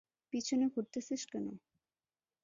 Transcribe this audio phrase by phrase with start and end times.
[0.33, 1.45] পিছনে ঘুরতেছিস কেন?